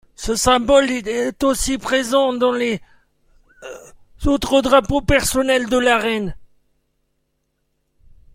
Ce 0.15 0.33
symbole 0.35 0.89
est 0.89 1.43
aussi 1.43 1.77
présent 1.77 2.33
dans 2.33 2.51
les 2.53 2.81
autres 4.25 4.61
drapeaux 4.63 5.01
personnels 5.03 5.69
de 5.69 5.77
la 5.77 5.99
reine. 5.99 6.35